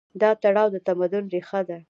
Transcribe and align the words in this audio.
دا 0.21 0.29
تړاو 0.43 0.67
د 0.73 0.75
تمدن 0.87 1.23
ریښه 1.33 1.59
ده. 1.67 1.77